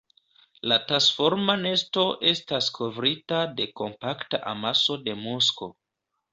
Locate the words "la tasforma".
0.69-1.55